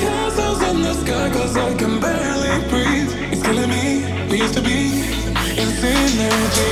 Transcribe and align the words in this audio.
Synergy. 0.00 1.78
Can 1.78 2.00
barely 2.00 2.68
breathe 2.68 3.32
It's 3.32 3.42
killing 3.42 3.68
me. 3.68 4.28
We 4.30 4.38
used 4.38 4.54
to 4.54 4.62
be 4.62 5.02
An 5.36 5.58
infinite 5.58 6.20
energy 6.20 6.70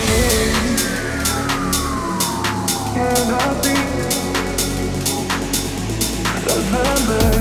And 2.96 3.30
I 3.32 3.60
be 3.62 3.74
that 6.44 6.60
remedy? 6.72 7.37